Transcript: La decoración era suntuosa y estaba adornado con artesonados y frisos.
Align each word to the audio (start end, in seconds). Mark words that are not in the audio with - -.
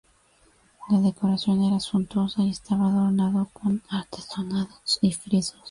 La 0.89 0.99
decoración 0.99 1.61
era 1.63 1.79
suntuosa 1.79 2.41
y 2.41 2.49
estaba 2.49 2.87
adornado 2.87 3.47
con 3.53 3.83
artesonados 3.91 4.97
y 4.99 5.11
frisos. 5.13 5.61